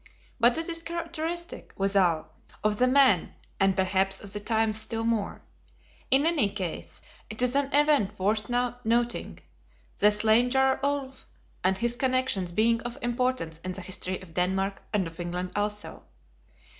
[0.39, 2.31] But it is characteristic, withal,
[2.63, 5.43] of the man, and perhaps of the times still more.
[6.09, 9.41] In any case, it is an event worth noting,
[9.99, 11.27] the slain Jarl Ulf
[11.63, 16.01] and his connections being of importance in the history of Denmark and of England also.